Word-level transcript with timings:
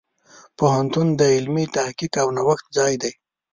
پوهنتون 0.57 1.07
د 1.19 1.21
علمي 1.35 1.65
تحقیق 1.75 2.13
او 2.23 2.27
نوښت 2.37 2.65
ځای 2.77 2.93
دی. 3.01 3.13